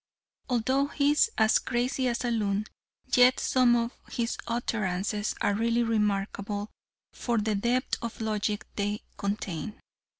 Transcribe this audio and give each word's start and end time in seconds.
Although 0.49 0.87
he 0.87 1.11
is 1.11 1.29
as 1.37 1.59
crazy 1.59 2.07
as 2.07 2.25
a 2.25 2.31
loon, 2.31 2.65
yet 3.13 3.39
some 3.39 3.75
of 3.75 3.91
his 4.11 4.35
utterances 4.47 5.35
are 5.41 5.53
really 5.53 5.83
remarkable 5.83 6.71
for 7.13 7.37
the 7.37 7.53
depth 7.53 7.99
of 8.01 8.19
logic 8.19 8.65
they 8.75 9.03
contain. 9.15 9.79